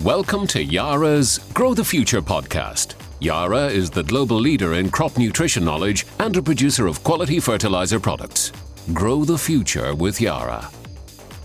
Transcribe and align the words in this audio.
Welcome 0.00 0.46
to 0.48 0.62
Yara's 0.62 1.38
Grow 1.54 1.72
the 1.72 1.82
Future 1.82 2.20
podcast. 2.20 2.96
Yara 3.18 3.68
is 3.68 3.88
the 3.88 4.02
global 4.02 4.36
leader 4.36 4.74
in 4.74 4.90
crop 4.90 5.16
nutrition 5.16 5.64
knowledge 5.64 6.06
and 6.20 6.36
a 6.36 6.42
producer 6.42 6.86
of 6.86 7.02
quality 7.02 7.40
fertilizer 7.40 7.98
products. 7.98 8.52
Grow 8.92 9.24
the 9.24 9.38
future 9.38 9.94
with 9.94 10.20
Yara. 10.20 10.70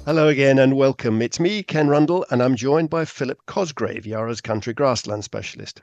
Hello 0.06 0.28
again 0.28 0.60
and 0.60 0.76
welcome. 0.76 1.22
It's 1.22 1.40
me, 1.40 1.64
Ken 1.64 1.88
Rundle, 1.88 2.26
and 2.30 2.44
I'm 2.44 2.58
joined 2.58 2.90
by 2.90 3.06
Philip 3.06 3.40
Cosgrave, 3.46 4.06
Yara's 4.06 4.42
country 4.42 4.74
grassland 4.74 5.24
specialist. 5.24 5.82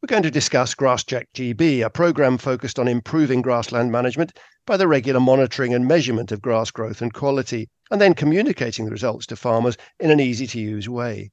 We're 0.00 0.06
going 0.06 0.22
to 0.22 0.30
discuss 0.30 0.74
GrassCheck 0.74 1.26
GB, 1.34 1.84
a 1.84 1.90
program 1.90 2.38
focused 2.38 2.78
on 2.78 2.88
improving 2.88 3.42
grassland 3.42 3.92
management 3.92 4.38
by 4.66 4.78
the 4.78 4.88
regular 4.88 5.20
monitoring 5.20 5.74
and 5.74 5.86
measurement 5.86 6.32
of 6.32 6.40
grass 6.40 6.70
growth 6.70 7.02
and 7.02 7.12
quality, 7.12 7.68
and 7.90 8.00
then 8.00 8.14
communicating 8.14 8.86
the 8.86 8.90
results 8.90 9.26
to 9.26 9.36
farmers 9.36 9.76
in 10.00 10.10
an 10.10 10.20
easy 10.20 10.46
to 10.46 10.58
use 10.58 10.88
way. 10.88 11.30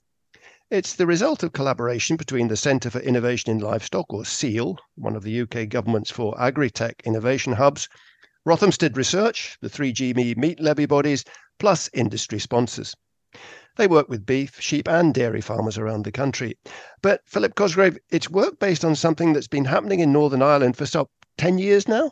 It's 0.71 0.95
the 0.95 1.05
result 1.05 1.43
of 1.43 1.53
collaboration 1.53 2.15
between 2.15 2.47
the 2.47 2.57
Centre 2.57 2.89
for 2.89 2.99
Innovation 2.99 3.51
in 3.51 3.59
Livestock, 3.59 4.11
or 4.11 4.23
CIEL, 4.23 4.79
one 4.95 5.15
of 5.15 5.21
the 5.21 5.41
UK 5.41 5.69
government's 5.69 6.09
four 6.09 6.33
agri-tech 6.41 7.03
innovation 7.05 7.53
hubs, 7.53 7.87
Rothamsted 8.47 8.97
Research, 8.97 9.59
the 9.61 9.69
3GME 9.69 10.35
meat 10.35 10.59
levy 10.59 10.87
bodies, 10.87 11.23
plus 11.59 11.87
industry 11.93 12.39
sponsors. 12.39 12.95
They 13.77 13.85
work 13.85 14.09
with 14.09 14.25
beef, 14.25 14.59
sheep, 14.59 14.87
and 14.87 15.13
dairy 15.13 15.39
farmers 15.39 15.77
around 15.77 16.03
the 16.03 16.11
country. 16.11 16.57
But 16.99 17.21
Philip 17.27 17.53
Cosgrave, 17.53 17.99
it's 18.09 18.31
work 18.31 18.57
based 18.57 18.83
on 18.83 18.95
something 18.95 19.33
that's 19.33 19.47
been 19.47 19.65
happening 19.65 19.99
in 19.99 20.11
Northern 20.11 20.41
Ireland 20.41 20.77
for 20.77 20.87
some 20.87 21.05
10 21.37 21.59
years 21.59 21.87
now? 21.87 22.11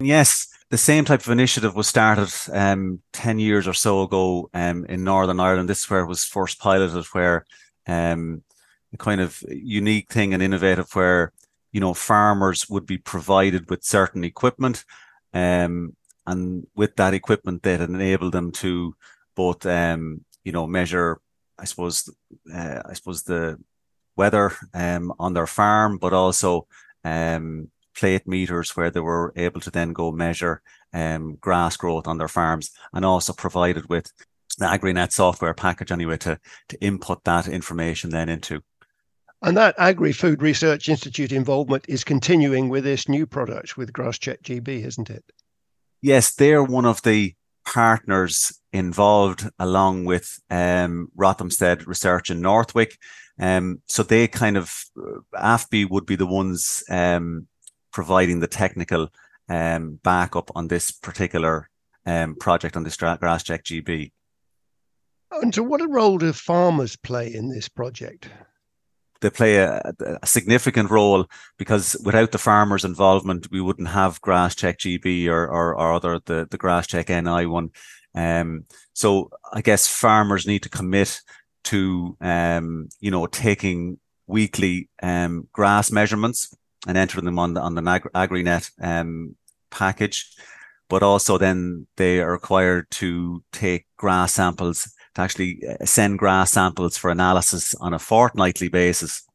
Yes, 0.00 0.48
the 0.70 0.78
same 0.78 1.04
type 1.04 1.20
of 1.20 1.30
initiative 1.30 1.74
was 1.74 1.86
started 1.86 2.32
um, 2.52 3.00
10 3.12 3.38
years 3.38 3.68
or 3.68 3.74
so 3.74 4.02
ago 4.02 4.50
um, 4.52 4.84
in 4.86 5.04
Northern 5.04 5.40
Ireland. 5.40 5.68
This 5.68 5.84
is 5.84 5.90
where 5.90 6.00
it 6.00 6.06
was 6.08 6.24
first 6.24 6.58
piloted, 6.58 7.04
where 7.12 7.44
um, 7.86 8.42
a 8.92 8.96
kind 8.96 9.20
of 9.20 9.42
unique 9.48 10.12
thing 10.12 10.34
and 10.34 10.42
innovative 10.42 10.92
where, 10.94 11.32
you 11.72 11.80
know, 11.80 11.94
farmers 11.94 12.68
would 12.68 12.86
be 12.86 12.98
provided 12.98 13.70
with 13.70 13.84
certain 13.84 14.24
equipment. 14.24 14.84
Um, 15.32 15.94
and 16.26 16.66
with 16.74 16.96
that 16.96 17.14
equipment, 17.14 17.62
that 17.62 17.80
enabled 17.80 18.32
them 18.32 18.50
to 18.52 18.96
both, 19.36 19.64
um, 19.66 20.24
you 20.44 20.52
know, 20.52 20.66
measure, 20.66 21.20
I 21.58 21.66
suppose, 21.66 22.08
uh, 22.52 22.82
I 22.84 22.94
suppose 22.94 23.22
the 23.22 23.60
weather 24.16 24.52
um, 24.72 25.12
on 25.18 25.34
their 25.34 25.46
farm, 25.46 25.98
but 25.98 26.12
also 26.12 26.66
um, 27.04 27.70
plate 27.96 28.26
meters 28.26 28.76
where 28.76 28.90
they 28.90 29.00
were 29.00 29.32
able 29.36 29.60
to 29.60 29.70
then 29.70 29.92
go 29.92 30.12
measure 30.12 30.62
um, 30.92 31.36
grass 31.40 31.76
growth 31.76 32.06
on 32.06 32.18
their 32.18 32.28
farms 32.28 32.70
and 32.92 33.04
also 33.04 33.32
provided 33.32 33.88
with 33.88 34.10
the 34.58 34.66
AgriNet 34.66 35.12
software 35.12 35.54
package 35.54 35.90
anyway 35.90 36.16
to, 36.18 36.38
to 36.68 36.80
input 36.80 37.24
that 37.24 37.48
information 37.48 38.10
then 38.10 38.28
into. 38.28 38.62
And 39.42 39.56
that 39.56 39.74
Agri 39.78 40.12
Food 40.12 40.40
Research 40.40 40.88
Institute 40.88 41.32
involvement 41.32 41.84
is 41.88 42.02
continuing 42.02 42.68
with 42.68 42.84
this 42.84 43.08
new 43.08 43.26
product 43.26 43.76
with 43.76 43.92
GrassCheck 43.92 44.42
GB, 44.42 44.86
isn't 44.86 45.10
it? 45.10 45.24
Yes, 46.00 46.34
they're 46.34 46.64
one 46.64 46.86
of 46.86 47.02
the 47.02 47.34
partners 47.66 48.58
involved 48.72 49.48
along 49.58 50.04
with 50.04 50.38
um, 50.50 51.08
Rothamsted 51.16 51.86
Research 51.86 52.30
in 52.30 52.40
North 52.40 52.74
Wyke. 52.74 52.96
Um, 53.38 53.82
so 53.86 54.02
they 54.02 54.28
kind 54.28 54.56
of, 54.56 54.72
uh, 54.96 55.20
AFBI 55.34 55.90
would 55.90 56.06
be 56.06 56.16
the 56.16 56.26
ones 56.26 56.84
um, 56.88 57.46
providing 57.94 58.40
the 58.40 58.46
technical 58.46 59.08
um, 59.48 59.98
backup 60.02 60.50
on 60.54 60.68
this 60.68 60.90
particular 60.90 61.70
um, 62.04 62.34
project 62.34 62.76
on 62.76 62.82
this 62.82 62.96
GrassCheck 62.96 63.62
GB. 63.62 64.12
And 65.30 65.54
so, 65.54 65.62
what 65.62 65.80
a 65.80 65.88
role 65.88 66.18
do 66.18 66.32
farmers 66.32 66.96
play 66.96 67.32
in 67.32 67.48
this 67.48 67.68
project? 67.68 68.28
They 69.20 69.30
play 69.30 69.56
a, 69.56 69.80
a 70.22 70.26
significant 70.26 70.90
role 70.90 71.26
because 71.56 71.96
without 72.04 72.32
the 72.32 72.38
farmers' 72.38 72.84
involvement, 72.84 73.50
we 73.50 73.60
wouldn't 73.60 73.88
have 73.88 74.20
GrassCheck 74.20 74.76
GB 74.76 75.28
or, 75.28 75.46
or, 75.46 75.74
or 75.74 75.92
other 75.94 76.20
the 76.24 76.46
the 76.50 76.58
GrassCheck 76.58 77.08
NI 77.08 77.46
one. 77.46 77.70
Um, 78.14 78.66
so 78.92 79.30
I 79.52 79.60
guess 79.60 79.88
farmers 79.88 80.46
need 80.46 80.62
to 80.64 80.68
commit 80.68 81.20
to 81.64 82.16
um, 82.20 82.88
you 83.00 83.10
know 83.10 83.26
taking 83.26 83.98
weekly 84.26 84.88
um, 85.02 85.48
grass 85.52 85.90
measurements 85.90 86.54
and 86.86 86.96
entering 86.96 87.24
them 87.24 87.38
on 87.38 87.54
the 87.54 87.60
on 87.60 87.74
the 87.74 87.82
AgriNet 87.82 88.70
um, 88.80 89.36
package. 89.70 90.34
But 90.88 91.02
also 91.02 91.38
then 91.38 91.86
they 91.96 92.20
are 92.20 92.32
required 92.32 92.90
to 92.92 93.42
take 93.52 93.86
grass 93.96 94.34
samples 94.34 94.92
to 95.14 95.20
actually 95.20 95.60
uh, 95.66 95.84
send 95.84 96.18
grass 96.18 96.52
samples 96.52 96.96
for 96.96 97.10
analysis 97.10 97.74
on 97.76 97.94
a 97.94 97.98
fortnightly 97.98 98.68
basis 98.68 99.26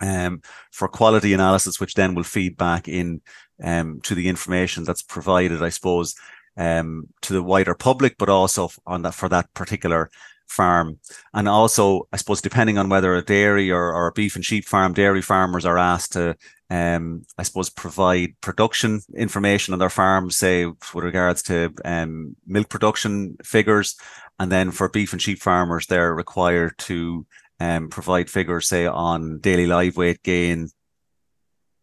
um, 0.00 0.42
for 0.70 0.88
quality 0.88 1.32
analysis, 1.32 1.80
which 1.80 1.94
then 1.94 2.14
will 2.14 2.24
feed 2.24 2.56
back 2.56 2.88
in 2.88 3.20
um, 3.62 4.00
to 4.02 4.14
the 4.14 4.28
information 4.28 4.84
that's 4.84 5.02
provided, 5.02 5.62
I 5.62 5.68
suppose, 5.68 6.14
um, 6.56 7.08
to 7.22 7.32
the 7.32 7.42
wider 7.42 7.74
public, 7.74 8.16
but 8.18 8.28
also 8.28 8.70
on 8.86 9.02
that 9.02 9.14
for 9.14 9.28
that 9.28 9.52
particular 9.54 10.10
farm. 10.54 10.98
And 11.32 11.48
also, 11.48 12.08
I 12.12 12.16
suppose, 12.16 12.40
depending 12.40 12.78
on 12.78 12.88
whether 12.88 13.14
a 13.14 13.22
dairy 13.22 13.70
or, 13.70 13.92
or 13.94 14.06
a 14.06 14.12
beef 14.12 14.36
and 14.36 14.44
sheep 14.44 14.64
farm, 14.64 14.94
dairy 14.94 15.22
farmers 15.22 15.66
are 15.66 15.78
asked 15.78 16.12
to, 16.12 16.36
um, 16.70 17.26
I 17.36 17.42
suppose, 17.42 17.70
provide 17.70 18.40
production 18.40 19.00
information 19.16 19.74
on 19.74 19.80
their 19.80 19.90
farms, 19.90 20.36
say, 20.36 20.66
with 20.66 20.94
regards 20.94 21.42
to 21.44 21.74
um, 21.84 22.36
milk 22.46 22.68
production 22.68 23.36
figures. 23.44 23.96
And 24.38 24.50
then 24.50 24.70
for 24.70 24.88
beef 24.88 25.12
and 25.12 25.20
sheep 25.20 25.40
farmers, 25.40 25.86
they're 25.86 26.14
required 26.14 26.78
to 26.78 27.26
um, 27.60 27.88
provide 27.88 28.30
figures, 28.30 28.68
say, 28.68 28.86
on 28.86 29.40
daily 29.40 29.66
live 29.66 29.96
weight 29.96 30.22
gain, 30.22 30.70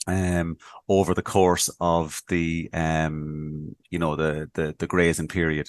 um, 0.08 0.58
over 0.90 1.14
the 1.14 1.22
course 1.22 1.70
of 1.80 2.22
the 2.28 2.70
um, 2.74 3.76
you 3.90 4.00
know 4.00 4.16
the 4.16 4.50
the 4.54 4.76
the 4.78 4.88
grazing 4.88 5.28
period. 5.28 5.68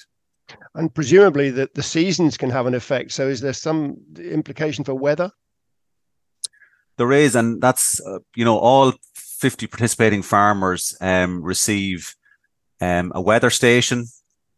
And 0.75 0.95
presumably 0.95 1.51
that 1.51 1.75
the 1.75 1.83
seasons 1.83 2.37
can 2.37 2.51
have 2.51 2.67
an 2.67 2.75
effect. 2.75 3.13
So 3.13 3.29
is 3.29 3.41
there 3.41 3.53
some 3.53 3.97
implication 4.19 4.85
for 4.85 4.95
weather? 4.95 5.31
There 6.99 7.13
is, 7.13 7.35
and 7.35 7.61
that's 7.61 8.01
uh, 8.07 8.19
you 8.37 8.45
know 8.45 8.59
all 8.59 8.93
fifty 9.15 9.67
participating 9.67 10.23
farmers 10.23 10.95
um, 11.01 11.43
receive 11.43 12.15
um, 12.81 13.13
a 13.15 13.21
weather 13.21 13.51
station, 13.51 14.05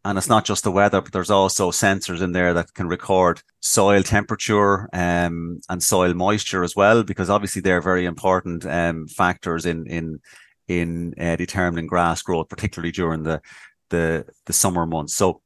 and 0.05 0.19
it's 0.19 0.29
not 0.29 0.45
just 0.45 0.65
the 0.65 0.73
weather, 0.73 1.01
but 1.01 1.13
there's 1.13 1.31
also 1.31 1.71
sensors 1.71 2.21
in 2.21 2.33
there 2.33 2.53
that 2.55 2.75
can 2.75 2.89
record 2.89 3.41
soil 3.61 4.03
temperature 4.03 4.89
um, 4.93 5.61
and 5.69 5.81
soil 5.83 6.13
moisture 6.13 6.65
as 6.65 6.75
well, 6.75 7.05
because 7.05 7.31
obviously 7.31 7.63
they're 7.63 7.81
very 7.81 8.05
important 8.05 8.67
um, 8.67 9.07
factors 9.07 9.65
in 9.65 9.87
in 9.87 10.21
in 10.67 11.15
uh, 11.21 11.37
determining 11.37 11.87
grass 11.87 12.21
growth, 12.21 12.49
particularly 12.49 12.93
during 12.93 13.23
the 13.23 13.41
the 13.91 14.27
the 14.47 14.53
summer 14.53 14.87
months. 14.87 15.15
So 15.15 15.41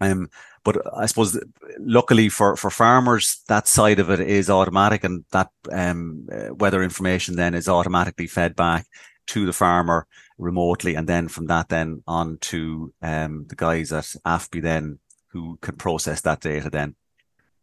um, 0.00 0.30
but 0.64 0.80
I 0.96 1.06
suppose 1.06 1.38
luckily 1.78 2.28
for, 2.28 2.56
for 2.56 2.70
farmers, 2.70 3.42
that 3.48 3.68
side 3.68 3.98
of 3.98 4.10
it 4.10 4.20
is 4.20 4.50
automatic 4.50 5.04
and 5.04 5.24
that 5.30 5.50
um, 5.70 6.28
uh, 6.32 6.54
weather 6.54 6.82
information 6.82 7.36
then 7.36 7.54
is 7.54 7.68
automatically 7.68 8.26
fed 8.26 8.56
back 8.56 8.86
to 9.28 9.46
the 9.46 9.52
farmer 9.52 10.06
remotely. 10.38 10.94
And 10.94 11.08
then 11.08 11.28
from 11.28 11.46
that 11.46 11.68
then 11.68 12.02
on 12.06 12.38
to 12.38 12.92
um, 13.02 13.46
the 13.48 13.56
guys 13.56 13.92
at 13.92 14.04
AFBI 14.26 14.62
then 14.62 14.98
who 15.28 15.58
can 15.60 15.76
process 15.76 16.22
that 16.22 16.40
data 16.40 16.70
then. 16.70 16.94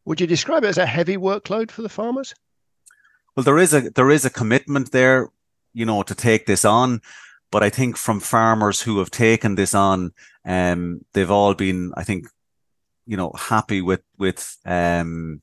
Would 0.06 0.22
you 0.22 0.28
describe 0.28 0.64
it 0.64 0.68
as 0.68 0.78
a 0.78 0.86
heavy 0.86 1.18
workload 1.18 1.72
for 1.72 1.82
the 1.82 1.90
farmers? 1.90 2.34
Well, 3.36 3.44
there 3.44 3.60
is 3.60 3.74
a 3.74 3.90
there 3.92 4.10
is 4.10 4.26
a 4.26 4.30
commitment 4.30 4.92
there, 4.92 5.30
you 5.74 5.86
know, 5.86 6.04
to 6.04 6.16
take 6.16 6.46
this 6.46 6.66
on. 6.66 7.02
But 7.52 7.64
I 7.64 7.70
think 7.70 7.98
from 7.98 8.20
farmers 8.20 8.82
who 8.82 9.00
have 9.00 9.12
taken 9.12 9.56
this 9.56 9.76
on, 9.76 10.14
um, 10.46 11.06
they've 11.14 11.32
all 11.32 11.54
been, 11.54 11.92
I 11.96 12.04
think, 12.04 12.28
you 13.06 13.18
know, 13.18 13.32
happy 13.38 13.82
with 13.82 14.02
with 14.18 14.58
um, 14.66 15.42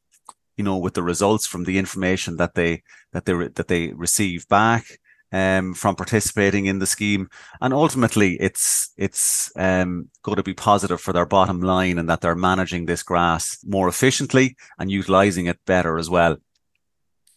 you 0.56 0.64
know, 0.64 0.76
with 0.76 0.94
the 0.94 1.02
results 1.02 1.46
from 1.46 1.64
the 1.64 1.78
information 1.78 2.36
that 2.36 2.54
they 2.54 2.82
that 3.12 3.24
they 3.24 3.32
that 3.32 3.68
they 3.68 3.92
receive 3.92 4.46
back 4.48 4.84
um, 5.30 5.74
from 5.74 5.94
participating 5.94 6.66
in 6.66 6.80
the 6.80 6.86
scheme, 6.86 7.28
and 7.60 7.72
ultimately, 7.72 8.36
it's 8.40 8.92
it's 8.96 9.52
um, 9.56 10.08
going 10.22 10.36
to 10.36 10.42
be 10.42 10.54
positive 10.54 11.00
for 11.00 11.12
their 11.12 11.26
bottom 11.26 11.60
line, 11.60 11.98
and 11.98 12.08
that 12.08 12.20
they're 12.20 12.34
managing 12.34 12.86
this 12.86 13.02
grass 13.02 13.58
more 13.64 13.88
efficiently 13.88 14.56
and 14.78 14.90
utilizing 14.90 15.46
it 15.46 15.64
better 15.64 15.98
as 15.98 16.10
well. 16.10 16.36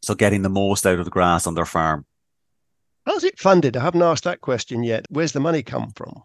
So, 0.02 0.16
getting 0.16 0.42
the 0.42 0.50
most 0.50 0.86
out 0.86 1.00
of 1.00 1.06
the 1.06 1.12
grass 1.12 1.46
on 1.46 1.54
their 1.54 1.66
farm. 1.66 2.06
How's 3.06 3.24
it 3.24 3.40
funded? 3.40 3.78
I 3.78 3.84
haven't 3.84 4.04
asked 4.04 4.24
that 4.24 4.42
question 4.42 4.84
yet. 4.84 5.06
Where's 5.10 5.32
the 5.32 5.40
money 5.40 5.64
come 5.64 5.92
from? 5.96 6.24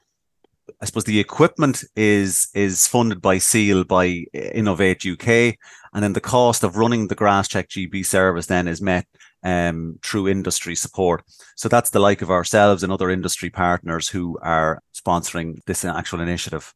I 0.81 0.85
suppose 0.85 1.05
the 1.05 1.21
equipment 1.21 1.85
is 1.95 2.49
is 2.55 2.87
funded 2.87 3.23
by 3.23 3.37
CIEL 3.37 3.87
by 3.87 4.27
Innovate 4.35 5.07
UK, 5.07 5.57
and 5.95 6.03
then 6.03 6.13
the 6.13 6.21
cost 6.21 6.65
of 6.65 6.77
running 6.77 7.09
the 7.09 7.17
GrassCheck 7.17 7.69
GB 7.69 8.05
service 8.05 8.47
then 8.47 8.69
is 8.69 8.83
met 8.83 9.07
um, 9.43 9.99
through 10.03 10.29
industry 10.29 10.75
support. 10.75 11.23
So 11.55 11.69
that's 11.69 11.91
the 11.91 12.01
like 12.01 12.23
of 12.23 12.31
ourselves 12.31 12.83
and 12.83 12.93
other 12.93 13.11
industry 13.11 13.51
partners 13.51 14.09
who 14.09 14.39
are 14.43 14.83
sponsoring 14.95 15.65
this 15.67 15.85
actual 15.85 16.21
initiative. 16.21 16.75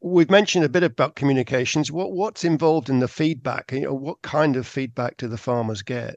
We've 0.00 0.30
mentioned 0.30 0.64
a 0.64 0.68
bit 0.68 0.82
about 0.82 1.16
communications. 1.16 1.92
What 1.92 2.12
what's 2.12 2.44
involved 2.44 2.88
in 2.88 3.00
the 3.00 3.08
feedback? 3.08 3.72
You 3.72 3.82
know, 3.82 3.94
what 3.94 4.22
kind 4.22 4.56
of 4.56 4.66
feedback 4.66 5.16
do 5.16 5.28
the 5.28 5.38
farmers 5.38 5.82
get? 5.82 6.16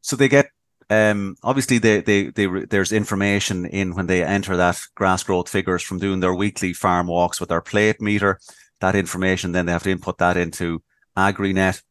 So 0.00 0.16
they 0.16 0.28
get 0.28 0.50
um, 0.92 1.36
obviously 1.42 1.78
they, 1.78 2.02
they, 2.02 2.30
they, 2.30 2.46
there's 2.46 2.92
information 2.92 3.64
in 3.64 3.94
when 3.94 4.06
they 4.06 4.22
enter 4.22 4.56
that 4.58 4.78
grass 4.94 5.22
growth 5.22 5.48
figures 5.48 5.82
from 5.82 5.98
doing 5.98 6.20
their 6.20 6.34
weekly 6.34 6.74
farm 6.74 7.06
walks 7.06 7.40
with 7.40 7.48
their 7.48 7.62
plate 7.62 8.00
meter. 8.00 8.38
That 8.80 8.94
information, 8.94 9.52
then 9.52 9.64
they 9.64 9.72
have 9.72 9.84
to 9.84 9.90
input 9.90 10.18
that 10.18 10.36
into 10.36 10.82
AgriNet. 11.16 11.82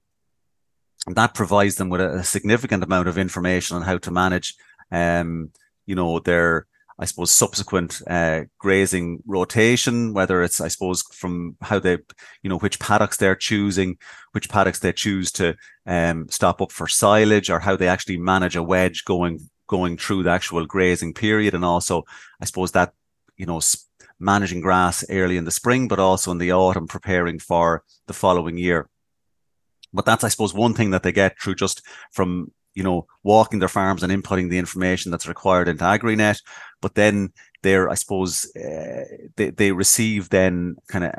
And 1.08 1.16
that 1.16 1.34
provides 1.34 1.76
them 1.76 1.90
with 1.90 2.02
a, 2.02 2.18
a 2.20 2.24
significant 2.24 2.84
amount 2.84 3.08
of 3.08 3.18
information 3.18 3.76
on 3.76 3.82
how 3.82 3.98
to 3.98 4.12
manage, 4.12 4.54
um, 4.92 5.52
you 5.88 5.96
know, 5.96 6.20
their, 6.20 6.68
I 7.02 7.06
suppose, 7.06 7.32
subsequent 7.32 8.00
uh, 8.08 8.42
grazing 8.60 9.24
rotation, 9.26 10.14
whether 10.14 10.44
it's, 10.44 10.62
I 10.62 10.68
suppose, 10.68 11.02
from 11.02 11.58
how 11.60 11.80
they, 11.80 11.98
you 12.44 12.50
know, 12.50 12.60
which 12.60 12.80
paddocks 12.80 13.18
they're 13.18 13.36
choosing, 13.36 13.98
which 14.34 14.50
paddocks 14.50 14.80
they 14.80 14.94
choose 14.94 15.32
to 15.34 15.56
um, 15.88 16.30
stop 16.30 16.62
up 16.62 16.72
for 16.72 16.88
silage, 16.88 17.50
or 17.50 17.60
how 17.60 17.76
they 17.76 17.88
actually 17.88 18.18
manage 18.18 18.56
a 18.56 18.62
wedge 18.62 19.04
going 19.04 19.40
going 19.66 19.98
through 19.98 20.22
the 20.22 20.30
actual 20.30 20.66
grazing 20.68 21.14
period, 21.16 21.56
and 21.56 21.66
also, 21.66 22.04
I 22.40 22.46
suppose 22.46 22.74
that, 22.74 22.94
you 23.36 23.48
know, 23.48 23.62
managing 24.20 24.62
grass 24.62 25.04
early 25.10 25.38
in 25.38 25.46
the 25.46 25.52
spring, 25.52 25.88
but 25.88 25.98
also 25.98 26.30
in 26.30 26.38
the 26.38 26.52
autumn, 26.52 26.88
preparing 26.88 27.40
for 27.40 27.84
the 28.06 28.14
following 28.14 28.58
year. 28.60 28.90
But 29.92 30.06
that's, 30.06 30.24
I 30.24 30.30
suppose, 30.30 30.54
one 30.54 30.76
thing 30.76 30.92
that 30.92 31.02
they 31.02 31.12
get 31.12 31.40
through 31.42 31.56
just 31.56 31.82
from 32.12 32.52
you 32.74 32.84
know, 32.84 33.08
walking 33.24 33.60
their 33.60 33.68
farms 33.70 34.04
and 34.04 34.12
inputting 34.12 34.50
the 34.50 34.58
information 34.58 35.12
that's 35.12 35.28
required 35.28 35.68
into 35.68 35.84
AgriNet. 35.84 36.42
But 36.82 36.96
then 36.96 37.34
they're, 37.64 37.90
I 37.90 37.96
suppose, 37.96 38.46
uh, 38.56 39.04
they, 39.36 39.50
they 39.52 39.72
receive 39.72 40.30
then 40.30 40.78
kind 40.88 41.06
of 41.06 41.14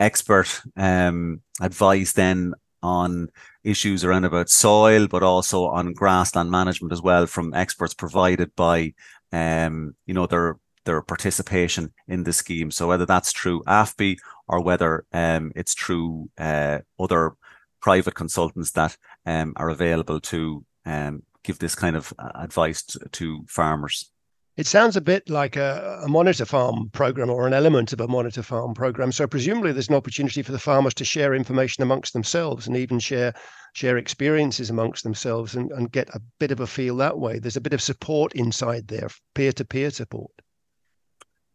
expert 0.00 0.62
um, 0.76 1.40
advice 1.60 2.12
then 2.12 2.54
on 2.82 3.28
issues 3.62 4.04
around 4.04 4.24
about 4.24 4.48
soil, 4.48 5.06
but 5.06 5.22
also 5.22 5.66
on 5.66 5.92
grassland 5.92 6.50
management 6.50 6.92
as 6.92 7.02
well 7.02 7.26
from 7.26 7.54
experts 7.54 7.94
provided 7.94 8.54
by, 8.56 8.92
um, 9.32 9.94
you 10.06 10.14
know, 10.14 10.26
their 10.26 10.58
their 10.84 11.00
participation 11.00 11.92
in 12.08 12.24
the 12.24 12.32
scheme. 12.32 12.70
So 12.70 12.88
whether 12.88 13.06
that's 13.06 13.32
through 13.32 13.62
AFBI 13.64 14.16
or 14.48 14.60
whether 14.60 15.04
um, 15.12 15.52
it's 15.54 15.74
through 15.74 16.28
uh, 16.38 16.80
other 16.98 17.34
private 17.80 18.14
consultants 18.14 18.72
that 18.72 18.96
um, 19.26 19.52
are 19.56 19.70
available 19.70 20.20
to 20.20 20.64
um, 20.84 21.22
give 21.42 21.58
this 21.58 21.74
kind 21.74 21.96
of 21.96 22.12
uh, 22.18 22.30
advice 22.34 22.82
to, 22.82 22.98
to 23.10 23.44
farmers. 23.48 24.10
It 24.56 24.66
sounds 24.66 24.96
a 24.96 25.00
bit 25.00 25.30
like 25.30 25.56
a, 25.56 26.02
a, 26.04 26.08
monitor 26.08 26.44
farm 26.44 26.90
program 26.92 27.30
or 27.30 27.46
an 27.46 27.54
element 27.54 27.94
of 27.94 28.00
a 28.02 28.08
monitor 28.08 28.42
farm 28.42 28.74
program. 28.74 29.10
So 29.10 29.26
presumably 29.26 29.72
there's 29.72 29.88
an 29.88 29.94
opportunity 29.94 30.42
for 30.42 30.52
the 30.52 30.58
farmers 30.58 30.92
to 30.94 31.06
share 31.06 31.34
information 31.34 31.82
amongst 31.82 32.12
themselves 32.12 32.66
and 32.66 32.76
even 32.76 32.98
share 32.98 33.32
share 33.74 33.96
experiences 33.96 34.68
amongst 34.68 35.02
themselves 35.02 35.54
and, 35.54 35.70
and 35.72 35.90
get 35.90 36.10
a 36.10 36.20
bit 36.38 36.50
of 36.50 36.60
a 36.60 36.66
feel 36.66 36.96
that 36.98 37.18
way. 37.18 37.38
There's 37.38 37.56
a 37.56 37.60
bit 37.60 37.72
of 37.72 37.80
support 37.80 38.34
inside 38.34 38.88
there, 38.88 39.08
peer-to-peer 39.34 39.90
support. 39.90 40.30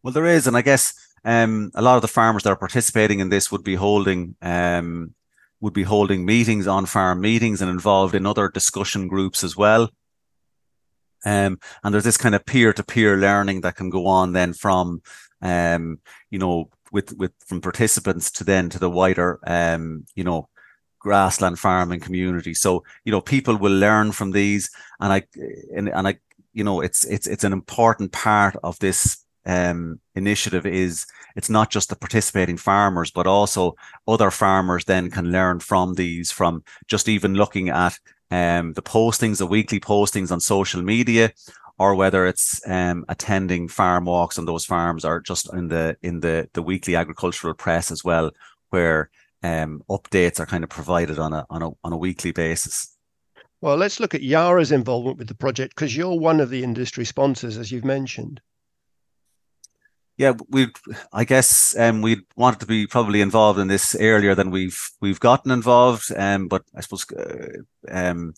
Well, 0.02 0.14
there 0.14 0.26
is, 0.26 0.48
and 0.48 0.58
I 0.58 0.64
guess 0.64 0.96
um, 1.24 1.70
a 1.76 1.82
lot 1.84 1.96
of 1.96 2.02
the 2.02 2.08
farmers 2.08 2.42
that 2.44 2.52
are 2.52 2.58
participating 2.58 3.20
in 3.20 3.30
this 3.30 3.52
would 3.52 3.64
be 3.64 3.76
holding 3.76 4.36
um, 4.42 5.14
would 5.60 5.74
be 5.74 5.84
holding 5.84 6.26
meetings 6.26 6.68
on 6.68 6.86
farm 6.86 7.22
meetings 7.22 7.62
and 7.62 7.70
involved 7.70 8.16
in 8.16 8.26
other 8.26 8.50
discussion 8.50 9.08
groups 9.08 9.44
as 9.44 9.58
well. 9.58 9.90
Um, 11.26 11.60
and 11.84 11.94
there's 11.94 12.04
this 12.04 12.18
kind 12.18 12.36
of 12.36 12.46
peer-to-peer 12.46 13.18
learning 13.18 13.62
that 13.62 13.76
can 13.76 13.90
go 13.90 14.06
on 14.06 14.34
then 14.34 14.54
from, 14.54 15.02
um, 15.42 16.00
you 16.30 16.40
know, 16.40 16.70
with 16.92 17.18
with 17.18 17.32
from 17.46 17.60
participants 17.60 18.32
to 18.32 18.44
then 18.44 18.70
to 18.70 18.80
the 18.80 18.90
wider, 18.90 19.40
um, 19.46 20.06
you 20.16 20.24
know, 20.24 20.48
grassland 21.00 21.60
farming 21.60 22.00
community. 22.00 22.54
So 22.54 22.84
you 23.04 23.12
know, 23.12 23.22
people 23.22 23.58
will 23.58 23.78
learn 23.78 24.12
from 24.12 24.32
these, 24.32 24.70
and 25.00 25.12
I 25.12 25.24
and, 25.76 25.90
and 25.90 26.08
I, 26.08 26.20
you 26.54 26.64
know, 26.64 26.82
it's 26.82 27.04
it's 27.04 27.28
it's 27.28 27.44
an 27.44 27.54
important 27.54 28.12
part 28.12 28.56
of 28.64 28.80
this 28.80 29.26
um, 29.48 30.00
initiative 30.14 30.66
is 30.66 31.06
it's 31.36 31.50
not 31.50 31.72
just 31.72 31.90
the 31.90 31.96
participating 31.96 32.58
farmers, 32.58 33.10
but 33.10 33.26
also 33.26 33.76
other 34.08 34.30
farmers 34.30 34.86
then 34.86 35.10
can 35.10 35.32
learn 35.32 35.60
from 35.60 35.94
these, 35.94 36.32
from 36.32 36.64
just 36.88 37.08
even 37.08 37.34
looking 37.34 37.70
at 37.70 37.98
um, 38.30 38.74
the 38.74 38.82
postings, 38.82 39.38
the 39.38 39.48
weekly 39.48 39.80
postings 39.80 40.32
on 40.32 40.42
social 40.42 40.82
media, 40.82 41.32
or 41.80 41.96
whether 41.96 42.28
it's 42.28 42.62
um, 42.68 43.06
attending 43.08 43.70
farm 43.70 44.06
walks 44.06 44.38
on 44.38 44.46
those 44.46 44.66
farms, 44.66 45.06
or 45.06 45.22
just 45.22 45.52
in 45.54 45.70
the 45.70 45.96
in 46.02 46.20
the 46.20 46.50
the 46.54 46.62
weekly 46.62 46.96
agricultural 46.96 47.54
press 47.54 47.90
as 47.90 48.04
well, 48.04 48.32
where 48.70 49.10
um, 49.44 49.82
updates 49.90 50.40
are 50.42 50.46
kind 50.46 50.66
of 50.66 50.70
provided 50.70 51.20
on 51.20 51.32
a 51.32 51.46
on 51.50 51.62
a 51.62 51.70
on 51.86 51.94
a 51.94 51.98
weekly 51.98 52.34
basis. 52.34 52.98
Well, 53.62 53.78
let's 53.78 54.00
look 54.00 54.14
at 54.14 54.22
Yara's 54.22 54.72
involvement 54.72 55.18
with 55.18 55.30
the 55.30 55.36
project 55.36 55.74
because 55.74 55.96
you're 55.96 56.20
one 56.20 56.42
of 56.42 56.50
the 56.50 56.64
industry 56.64 57.06
sponsors, 57.06 57.58
as 57.58 57.72
you've 57.72 57.86
mentioned 57.86 58.42
yeah, 60.18 60.34
we 60.50 60.68
I 61.14 61.24
guess 61.24 61.76
um, 61.78 62.02
we 62.02 62.22
wanted 62.36 62.60
to 62.62 62.66
be 62.66 62.88
probably 62.88 63.22
involved 63.22 63.60
in 63.60 63.68
this 63.68 63.96
earlier 64.00 64.34
than 64.34 64.50
we've 64.50 64.90
we've 65.00 65.20
gotten 65.20 65.52
involved. 65.52 66.12
Um, 66.16 66.48
but 66.48 66.64
I 66.76 66.82
suppose 66.82 67.06
uh, 67.12 67.62
um, 67.90 68.34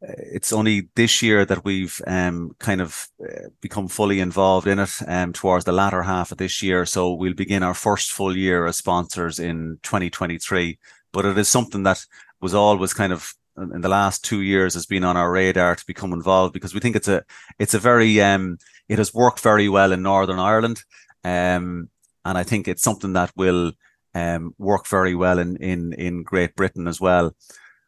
it's 0.00 0.52
only 0.52 0.88
this 0.94 1.22
year 1.22 1.44
that 1.44 1.64
we've 1.64 2.00
um, 2.06 2.52
kind 2.58 2.80
of 2.80 3.08
uh, 3.22 3.48
become 3.60 3.88
fully 3.88 4.20
involved 4.20 4.66
in 4.66 4.78
it 4.78 4.90
um, 5.06 5.32
towards 5.34 5.66
the 5.66 5.72
latter 5.72 6.02
half 6.02 6.32
of 6.32 6.38
this 6.38 6.62
year. 6.62 6.86
So 6.86 7.12
we'll 7.12 7.34
begin 7.34 7.62
our 7.62 7.74
first 7.74 8.12
full 8.12 8.34
year 8.34 8.66
as 8.66 8.78
sponsors 8.78 9.38
in 9.38 9.78
2023. 9.82 10.78
But 11.12 11.26
it 11.26 11.36
is 11.36 11.48
something 11.48 11.82
that 11.82 12.04
was 12.40 12.54
always 12.54 12.94
kind 12.94 13.12
of 13.12 13.34
in 13.74 13.80
the 13.80 13.88
last 13.88 14.24
two 14.24 14.42
years 14.42 14.74
has 14.74 14.86
been 14.86 15.04
on 15.04 15.16
our 15.16 15.30
radar 15.30 15.74
to 15.74 15.86
become 15.86 16.12
involved 16.12 16.52
because 16.52 16.74
we 16.74 16.80
think 16.80 16.96
it's 16.96 17.08
a 17.08 17.22
it's 17.58 17.74
a 17.74 17.78
very 17.78 18.20
um 18.20 18.58
it 18.88 18.98
has 18.98 19.14
worked 19.14 19.40
very 19.40 19.68
well 19.68 19.92
in 19.92 20.02
Northern 20.02 20.38
Ireland. 20.38 20.82
Um, 21.24 21.90
and 22.24 22.38
I 22.38 22.42
think 22.42 22.68
it's 22.68 22.82
something 22.82 23.12
that 23.14 23.32
will 23.36 23.72
um, 24.14 24.54
work 24.58 24.86
very 24.86 25.14
well 25.14 25.38
in, 25.38 25.56
in, 25.56 25.92
in 25.94 26.22
Great 26.22 26.54
Britain 26.56 26.88
as 26.88 27.00
well. 27.00 27.34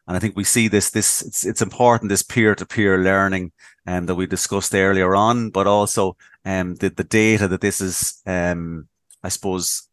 And 0.07 0.17
I 0.17 0.19
think 0.19 0.35
we 0.35 0.43
see 0.43 0.67
this, 0.67 0.89
this, 0.91 1.21
it's, 1.21 1.45
it's 1.45 1.61
important, 1.61 2.09
this 2.09 2.23
peer 2.23 2.55
to 2.55 2.65
peer 2.65 2.97
learning 2.97 3.51
um, 3.87 4.05
that 4.07 4.15
we 4.15 4.25
discussed 4.25 4.73
earlier 4.73 5.15
on, 5.15 5.51
but 5.51 5.67
also 5.67 6.17
um, 6.43 6.75
the, 6.75 6.89
the 6.89 7.03
data 7.03 7.47
that 7.47 7.61
this 7.61 7.81
is, 7.81 8.21
um, 8.25 8.87
I 9.23 9.29
suppose, 9.29 9.87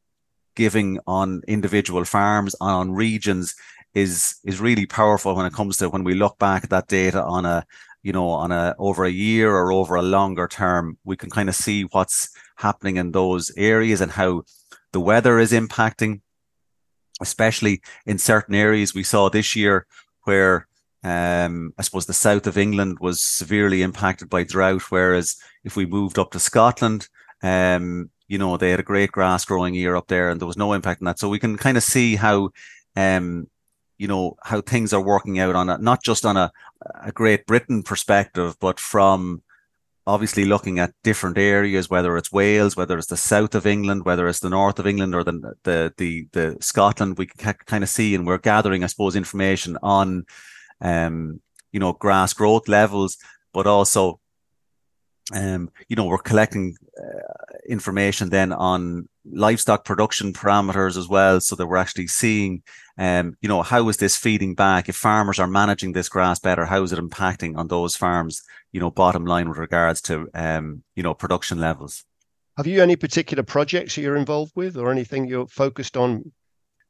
giving 0.56 0.98
on 1.06 1.42
individual 1.46 2.04
farms, 2.04 2.56
on 2.60 2.92
regions 2.92 3.54
is, 4.00 4.36
is 4.44 4.60
really 4.60 4.86
powerful 4.86 5.34
when 5.34 5.46
it 5.46 5.52
comes 5.52 5.76
to 5.78 5.88
when 5.88 6.04
we 6.04 6.14
look 6.14 6.38
back 6.38 6.64
at 6.64 6.70
that 6.70 6.88
data 6.88 7.22
on 7.22 7.44
a, 7.44 7.64
you 8.02 8.12
know, 8.12 8.28
on 8.28 8.52
a 8.52 8.74
over 8.78 9.04
a 9.04 9.10
year 9.10 9.54
or 9.54 9.72
over 9.72 9.96
a 9.96 10.02
longer 10.02 10.48
term, 10.48 10.98
we 11.04 11.16
can 11.16 11.30
kind 11.30 11.48
of 11.48 11.54
see 11.54 11.82
what's 11.82 12.30
happening 12.56 12.96
in 12.96 13.12
those 13.12 13.50
areas 13.56 14.00
and 14.00 14.12
how 14.12 14.42
the 14.92 15.00
weather 15.00 15.38
is 15.38 15.52
impacting, 15.52 16.20
especially 17.20 17.80
in 18.06 18.18
certain 18.18 18.54
areas 18.54 18.94
we 18.94 19.02
saw 19.02 19.28
this 19.28 19.54
year 19.56 19.86
where 20.24 20.68
um, 21.04 21.72
I 21.78 21.82
suppose 21.82 22.06
the 22.06 22.12
south 22.12 22.46
of 22.46 22.58
England 22.58 22.98
was 23.00 23.20
severely 23.20 23.82
impacted 23.82 24.28
by 24.28 24.44
drought, 24.44 24.82
whereas 24.90 25.36
if 25.64 25.76
we 25.76 25.86
moved 25.86 26.18
up 26.18 26.32
to 26.32 26.40
Scotland, 26.40 27.08
um, 27.42 28.10
you 28.26 28.38
know, 28.38 28.56
they 28.56 28.70
had 28.70 28.80
a 28.80 28.84
great 28.84 29.12
grass 29.12 29.44
growing 29.44 29.74
year 29.74 29.96
up 29.96 30.08
there 30.08 30.30
and 30.30 30.40
there 30.40 30.46
was 30.46 30.56
no 30.56 30.72
impact 30.72 31.00
on 31.00 31.06
that. 31.06 31.18
So 31.18 31.28
we 31.28 31.38
can 31.38 31.56
kind 31.56 31.76
of 31.76 31.82
see 31.82 32.16
how 32.16 32.50
um, 32.96 33.48
you 33.98 34.08
know 34.08 34.36
how 34.44 34.60
things 34.60 34.92
are 34.92 35.02
working 35.02 35.38
out 35.38 35.54
on 35.54 35.68
a 35.68 35.78
not 35.78 36.02
just 36.02 36.24
on 36.24 36.36
a, 36.36 36.50
a 37.02 37.12
Great 37.12 37.46
Britain 37.46 37.82
perspective, 37.82 38.56
but 38.60 38.80
from 38.80 39.42
obviously 40.08 40.46
looking 40.46 40.78
at 40.78 40.94
different 41.04 41.36
areas, 41.36 41.90
whether 41.90 42.16
it's 42.16 42.32
Wales, 42.32 42.76
whether 42.76 42.96
it's 42.96 43.08
the 43.08 43.16
south 43.16 43.54
of 43.54 43.66
England, 43.66 44.06
whether 44.06 44.26
it's 44.26 44.40
the 44.40 44.48
north 44.48 44.78
of 44.78 44.86
England 44.86 45.14
or 45.14 45.22
the 45.22 45.54
the 45.64 45.92
the, 45.98 46.28
the 46.32 46.56
Scotland, 46.60 47.18
we 47.18 47.26
can 47.26 47.54
kind 47.66 47.84
of 47.84 47.90
see, 47.90 48.14
and 48.14 48.26
we're 48.26 48.38
gathering, 48.38 48.82
I 48.82 48.86
suppose, 48.86 49.16
information 49.16 49.76
on, 49.82 50.24
um, 50.80 51.40
you 51.72 51.80
know, 51.80 51.92
grass 51.92 52.32
growth 52.32 52.68
levels, 52.68 53.18
but 53.52 53.66
also, 53.66 54.20
um, 55.34 55.70
you 55.88 55.96
know, 55.96 56.06
we're 56.06 56.18
collecting 56.18 56.76
uh, 56.98 57.54
information 57.68 58.30
then 58.30 58.52
on 58.52 59.08
livestock 59.30 59.84
production 59.84 60.32
parameters 60.32 60.96
as 60.96 61.08
well, 61.08 61.40
so 61.40 61.54
that 61.56 61.66
we're 61.66 61.76
actually 61.76 62.06
seeing 62.06 62.62
um, 62.98 63.36
you 63.40 63.48
know, 63.48 63.62
how 63.62 63.88
is 63.88 63.96
this 63.98 64.16
feeding 64.16 64.56
back? 64.56 64.88
If 64.88 64.96
farmers 64.96 65.38
are 65.38 65.46
managing 65.46 65.92
this 65.92 66.08
grass 66.08 66.40
better, 66.40 66.64
how 66.66 66.82
is 66.82 66.92
it 66.92 66.98
impacting 66.98 67.56
on 67.56 67.68
those 67.68 67.94
farms, 67.94 68.42
you 68.72 68.80
know, 68.80 68.90
bottom 68.90 69.24
line 69.24 69.48
with 69.48 69.58
regards 69.58 70.02
to, 70.02 70.28
um, 70.34 70.82
you 70.96 71.04
know, 71.04 71.14
production 71.14 71.60
levels? 71.60 72.04
Have 72.56 72.66
you 72.66 72.82
any 72.82 72.96
particular 72.96 73.44
projects 73.44 73.94
that 73.94 74.02
you're 74.02 74.16
involved 74.16 74.52
with 74.56 74.76
or 74.76 74.90
anything 74.90 75.28
you're 75.28 75.46
focused 75.46 75.96
on? 75.96 76.32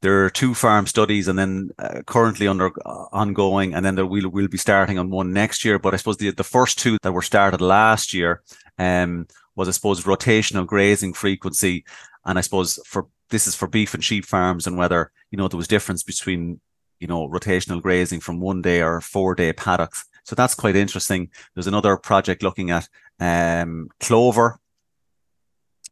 There 0.01 0.25
are 0.25 0.31
two 0.31 0.55
farm 0.55 0.87
studies 0.87 1.29
and 1.29 1.39
then 1.39 1.71
uh, 1.79 2.03
currently 2.07 2.47
under 2.47 2.71
uh, 2.87 3.07
ongoing, 3.13 3.75
and 3.75 3.85
then 3.85 3.97
there 3.97 4.07
we'll, 4.07 4.29
we'll 4.29 4.49
be 4.49 4.59
starting 4.59 4.99
on 4.99 5.11
one 5.11 5.33
next 5.33 5.65
year. 5.65 5.79
But 5.79 5.95
I 5.95 5.97
suppose 5.97 6.19
the, 6.19 6.31
the 6.31 6.45
first 6.45 6.79
two 6.79 6.99
that 7.03 7.13
were 7.13 7.23
started 7.23 7.61
last 7.61 8.15
year, 8.15 8.43
um, 8.79 9.27
was 9.57 9.69
I 9.69 9.73
suppose 9.73 10.05
rotational 10.05 10.65
grazing 10.65 11.15
frequency 11.15 11.85
And 12.29 12.39
I 12.39 12.43
suppose 12.43 12.79
for 12.85 13.07
this 13.31 13.47
is 13.47 13.55
for 13.55 13.67
beef 13.67 13.95
and 13.95 14.05
sheep 14.05 14.25
farms 14.25 14.67
and 14.67 14.77
whether, 14.77 15.11
you 15.31 15.39
know, 15.39 15.49
there 15.49 15.57
was 15.57 15.67
difference 15.67 16.03
between, 16.03 16.61
you 17.01 17.07
know, 17.07 17.27
rotational 17.29 17.81
grazing 17.81 18.21
from 18.21 18.39
one 18.39 18.63
day 18.63 18.83
or 18.83 19.01
four 19.01 19.35
day 19.35 19.53
paddocks. 19.53 20.05
So 20.25 20.35
that's 20.35 20.55
quite 20.55 20.77
interesting. 20.77 21.31
There's 21.55 21.67
another 21.67 21.97
project 21.97 22.43
looking 22.43 22.71
at 22.71 22.89
um, 23.19 23.89
clover, 23.99 24.61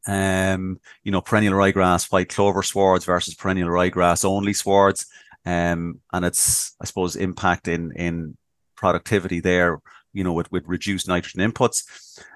um, 0.07 0.81
you 1.03 1.13
know, 1.13 1.21
perennial 1.21 1.55
ryegrass, 1.55 2.11
white 2.13 2.29
clover 2.29 2.63
swards 2.63 3.05
versus 3.05 3.35
perennial 3.35 3.69
ryegrass 3.69 4.25
only 4.25 4.53
swards. 4.53 5.07
Um, 5.45 6.01
and 6.13 6.25
it's, 6.25 6.75
I 6.81 6.87
suppose, 6.87 7.17
impact 7.17 7.69
in, 7.69 7.93
in 7.93 8.37
productivity 8.77 9.41
there, 9.41 9.81
you 10.13 10.25
know, 10.25 10.33
with, 10.33 10.51
with 10.51 10.67
reduced 10.67 11.09
nitrogen 11.09 11.51
inputs. 11.51 11.85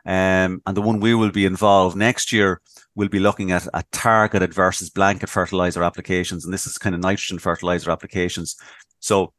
Um, 0.07 0.63
and 0.67 0.77
the 0.77 0.83
one 0.83 1.01
we 1.01 1.15
will 1.15 1.33
be 1.33 1.47
involved 1.47 1.97
next 1.97 2.33
year 2.33 2.61
we'll 2.95 3.09
be 3.09 3.19
looking 3.21 3.53
at, 3.53 3.67
at 3.73 3.91
targeted 3.93 4.53
versus 4.53 4.91
blanket 4.91 5.29
fertilizer 5.29 5.83
applications. 5.83 6.45
And 6.45 6.53
this 6.53 6.67
is 6.67 6.79
kind 6.79 6.95
of 6.95 7.01
nitrogen 7.01 7.39
fertilizer 7.39 7.91
applications. 7.91 8.57
So 8.99 9.33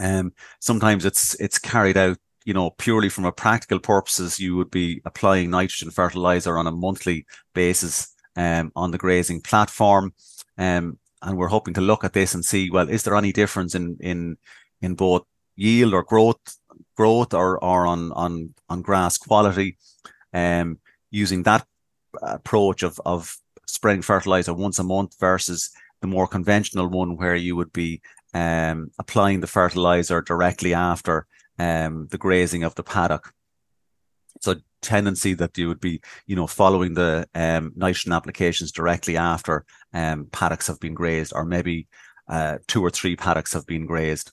um, 0.00 0.32
sometimes 0.60 1.04
it's 1.04 1.34
it's 1.40 1.58
carried 1.58 1.96
out, 1.96 2.18
you 2.48 2.54
know, 2.54 2.70
purely 2.70 3.10
from 3.10 3.26
a 3.26 3.30
practical 3.30 3.78
purposes. 3.78 4.40
You 4.40 4.56
would 4.56 4.70
be 4.70 5.02
applying 5.04 5.50
nitrogen 5.50 5.90
fertilizer 5.90 6.56
on 6.56 6.66
a 6.66 6.72
monthly 6.72 7.26
basis 7.52 8.14
um, 8.36 8.72
on 8.74 8.90
the 8.90 8.96
grazing 8.96 9.42
platform. 9.42 10.14
Um, 10.56 10.98
and 11.20 11.36
we're 11.36 11.48
hoping 11.48 11.74
to 11.74 11.82
look 11.82 12.04
at 12.04 12.14
this 12.14 12.32
and 12.32 12.42
see, 12.42 12.70
well, 12.70 12.88
is 12.88 13.02
there 13.02 13.16
any 13.16 13.32
difference 13.32 13.74
in 13.74 13.98
in 14.00 14.38
in 14.80 14.94
both 14.94 15.26
yield 15.56 15.92
or 15.92 16.02
growth 16.02 16.40
growth 16.96 17.34
or 17.34 17.62
or 17.62 17.86
on 17.86 18.12
on 18.12 18.54
on 18.70 18.80
grass 18.80 19.18
quality 19.18 19.76
um, 20.32 20.78
using 21.10 21.42
that 21.42 21.66
approach 22.22 22.82
of 22.82 22.98
of 23.04 23.36
spraying 23.66 24.00
fertilizer 24.00 24.54
once 24.54 24.78
a 24.78 24.84
month 24.84 25.20
versus 25.20 25.70
the 26.00 26.06
more 26.06 26.26
conventional 26.26 26.86
one 26.86 27.18
where 27.18 27.36
you 27.36 27.56
would 27.56 27.74
be 27.74 28.00
um, 28.32 28.90
applying 28.98 29.40
the 29.40 29.46
fertilizer 29.46 30.22
directly 30.22 30.72
after 30.72 31.26
um, 31.58 32.08
the 32.10 32.18
grazing 32.18 32.64
of 32.64 32.74
the 32.74 32.82
paddock. 32.82 33.32
So 34.40 34.56
tendency 34.80 35.34
that 35.34 35.58
you 35.58 35.68
would 35.68 35.80
be, 35.80 36.00
you 36.26 36.36
know, 36.36 36.46
following 36.46 36.94
the 36.94 37.28
um, 37.34 37.72
nitrogen 37.74 38.12
applications 38.12 38.72
directly 38.72 39.16
after 39.16 39.64
um, 39.92 40.28
paddocks 40.30 40.68
have 40.68 40.80
been 40.80 40.94
grazed, 40.94 41.32
or 41.34 41.44
maybe 41.44 41.88
uh, 42.28 42.58
two 42.66 42.84
or 42.84 42.90
three 42.90 43.16
paddocks 43.16 43.52
have 43.52 43.66
been 43.66 43.86
grazed. 43.86 44.32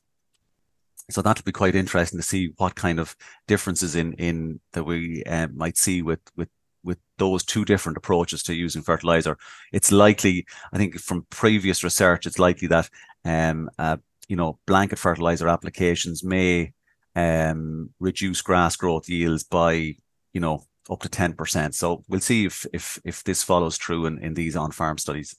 So 1.10 1.22
that'll 1.22 1.44
be 1.44 1.52
quite 1.52 1.76
interesting 1.76 2.20
to 2.20 2.26
see 2.26 2.54
what 2.58 2.76
kind 2.76 3.00
of 3.00 3.16
differences 3.48 3.96
in 3.96 4.14
in 4.14 4.60
that 4.74 4.84
we 4.84 5.24
um, 5.24 5.56
might 5.56 5.78
see 5.78 6.02
with 6.02 6.20
with 6.36 6.50
with 6.86 7.00
those 7.18 7.44
two 7.44 7.66
different 7.66 7.98
approaches 7.98 8.44
to 8.44 8.54
using 8.54 8.84
fertilizer, 8.84 9.38
it's 9.74 9.92
likely, 9.92 10.46
I 10.72 10.78
think 10.78 11.00
from 11.00 11.26
previous 11.30 11.84
research, 11.84 12.26
it's 12.26 12.40
likely 12.40 12.68
that, 12.68 12.90
um, 13.26 13.70
uh, 13.80 13.98
you 14.28 14.36
know, 14.36 14.60
blanket 14.68 15.00
fertilizer 15.00 15.48
applications 15.48 16.24
may 16.24 16.74
um, 17.16 17.90
reduce 18.00 18.42
grass 18.42 18.76
growth 18.76 19.10
yields 19.10 19.44
by, 19.44 19.96
you 20.34 20.42
know, 20.42 20.64
up 20.90 21.02
to 21.02 21.10
10%. 21.10 21.74
So 21.74 22.04
we'll 22.08 22.20
see 22.20 22.46
if, 22.46 22.66
if, 22.74 23.00
if 23.04 23.24
this 23.24 23.44
follows 23.44 23.78
through 23.78 24.06
in, 24.06 24.20
in 24.20 24.34
these 24.34 24.56
on-farm 24.56 24.98
studies. 24.98 25.36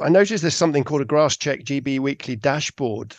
I 0.00 0.08
noticed 0.08 0.42
there's 0.42 0.54
something 0.54 0.84
called 0.84 1.02
a 1.02 1.06
GrassCheck 1.06 1.64
GB 1.64 1.98
weekly 1.98 2.36
dashboard. 2.36 3.16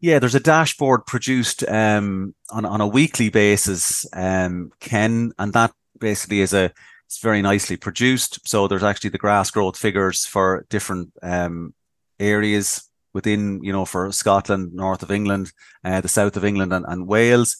Yeah, 0.00 0.18
there's 0.18 0.34
a 0.34 0.40
dashboard 0.40 1.04
produced 1.04 1.68
um, 1.68 2.34
on 2.50 2.64
on 2.64 2.80
a 2.80 2.86
weekly 2.86 3.28
basis, 3.28 4.06
um, 4.14 4.72
Ken, 4.80 5.32
and 5.38 5.52
that 5.52 5.72
basically 5.98 6.40
is 6.40 6.54
a 6.54 6.72
it's 7.04 7.18
very 7.18 7.42
nicely 7.42 7.76
produced. 7.76 8.48
So 8.48 8.66
there's 8.66 8.82
actually 8.82 9.10
the 9.10 9.18
grass 9.18 9.50
growth 9.50 9.76
figures 9.76 10.24
for 10.24 10.64
different 10.70 11.12
um, 11.22 11.74
areas 12.18 12.88
within, 13.12 13.62
you 13.62 13.72
know, 13.72 13.84
for 13.84 14.12
Scotland, 14.12 14.72
north 14.72 15.02
of 15.02 15.10
England, 15.10 15.52
uh, 15.84 16.00
the 16.00 16.08
south 16.08 16.36
of 16.36 16.44
England, 16.44 16.72
and, 16.72 16.84
and, 16.88 17.06
Wales. 17.06 17.56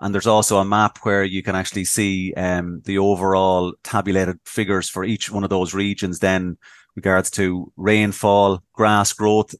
And 0.00 0.12
there's 0.12 0.26
also 0.26 0.58
a 0.58 0.64
map 0.64 0.98
where 1.02 1.24
you 1.24 1.42
can 1.42 1.54
actually 1.54 1.84
see 1.84 2.34
um, 2.34 2.82
the 2.84 2.98
overall 2.98 3.74
tabulated 3.84 4.38
figures 4.44 4.88
for 4.88 5.04
each 5.04 5.30
one 5.30 5.44
of 5.44 5.50
those 5.50 5.74
regions. 5.74 6.18
Then, 6.18 6.58
regards 6.96 7.30
to 7.32 7.72
rainfall, 7.76 8.62
grass 8.72 9.12
growth, 9.12 9.54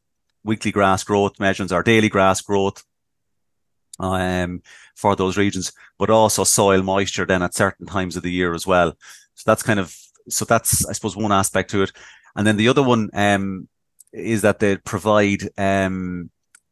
weekly 0.45 0.73
grass 0.73 1.05
growth 1.05 1.39
measurements, 1.39 1.73
or 1.73 1.83
daily 1.83 2.09
grass 2.09 2.41
growth, 2.41 2.85
um, 3.99 4.63
for 4.97 5.17
those 5.17 5.37
regions, 5.37 5.73
but 5.99 6.11
also 6.11 6.45
soil 6.45 6.83
moisture 6.83 7.27
then 7.27 7.43
at 7.43 7.55
certain 7.55 7.87
times 7.87 8.17
of 8.17 8.23
the 8.23 8.33
year 8.33 8.55
as 8.55 8.67
well. 8.67 8.93
So 9.35 9.43
that's 9.47 9.63
kind 9.63 9.81
of, 9.81 9.97
so 10.29 10.45
that's, 10.45 10.87
I 10.87 10.93
suppose, 10.93 11.17
one 11.17 11.33
aspect 11.33 11.71
to 11.71 11.83
it. 11.83 11.93
And 12.37 12.47
then 12.47 12.57
the 12.57 12.69
other 12.69 12.83
one, 12.83 13.11
um, 13.15 13.69
is 14.13 14.43
that 14.43 14.59
they 14.59 14.77
provide, 14.77 15.49
um, 15.59 16.31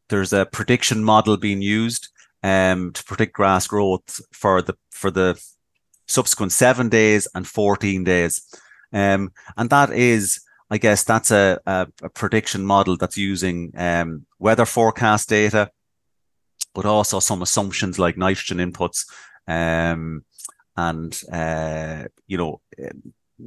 there's 0.09 0.33
a 0.33 0.45
prediction 0.45 1.03
model 1.03 1.37
being 1.37 1.61
used, 1.61 2.09
um, 2.43 2.91
to 2.93 3.03
predict 3.03 3.33
grass 3.33 3.67
growth 3.67 4.21
for 4.31 4.61
the, 4.61 4.75
for 4.91 5.11
the 5.11 5.41
subsequent 6.07 6.51
seven 6.51 6.89
days 6.89 7.27
and 7.35 7.47
14 7.47 8.03
days. 8.03 8.41
Um, 8.93 9.31
and 9.57 9.69
that 9.69 9.91
is, 9.91 10.41
I 10.69 10.77
guess 10.77 11.03
that's 11.03 11.31
a, 11.31 11.59
a, 11.65 11.87
a 12.01 12.09
prediction 12.09 12.65
model 12.65 12.97
that's 12.97 13.17
using 13.17 13.71
um, 13.75 14.25
weather 14.39 14.65
forecast 14.65 15.29
data, 15.29 15.71
but 16.73 16.85
also 16.85 17.19
some 17.19 17.41
assumptions 17.41 17.99
like 17.99 18.17
nitrogen 18.17 18.57
inputs 18.57 19.05
um, 19.47 20.23
and 20.77 21.21
uh, 21.31 22.05
you 22.27 22.37
know 22.37 22.61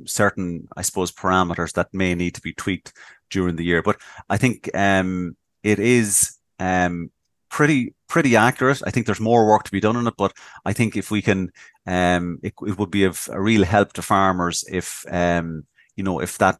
certain 0.04 0.68
I 0.76 0.82
suppose 0.82 1.12
parameters 1.12 1.72
that 1.74 1.92
may 1.92 2.14
need 2.14 2.34
to 2.34 2.40
be 2.40 2.52
tweaked 2.52 2.92
during 3.34 3.56
the 3.56 3.64
year. 3.64 3.82
But 3.82 3.96
I 4.30 4.36
think 4.38 4.70
um, 4.74 5.36
it 5.62 5.78
is 5.78 6.38
um, 6.58 7.10
pretty 7.50 7.94
pretty 8.08 8.36
accurate. 8.36 8.80
I 8.86 8.90
think 8.90 9.06
there's 9.06 9.30
more 9.30 9.46
work 9.46 9.64
to 9.64 9.72
be 9.72 9.80
done 9.80 9.96
on 9.96 10.06
it, 10.06 10.14
but 10.16 10.32
I 10.64 10.72
think 10.72 10.96
if 10.96 11.10
we 11.10 11.20
can, 11.20 11.50
um, 11.86 12.38
it, 12.42 12.54
it 12.66 12.78
would 12.78 12.90
be 12.90 13.04
of 13.04 13.28
a 13.32 13.40
real 13.40 13.64
help 13.64 13.92
to 13.94 14.02
farmers 14.02 14.64
if 14.70 15.04
um, 15.10 15.66
you 15.96 16.04
know 16.04 16.20
if 16.20 16.38
that 16.38 16.58